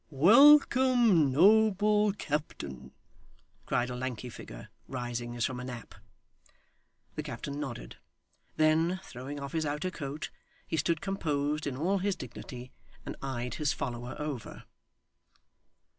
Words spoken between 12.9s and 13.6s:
and eyed